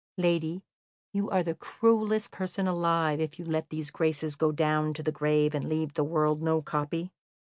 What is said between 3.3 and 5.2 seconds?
you let these graces go down to the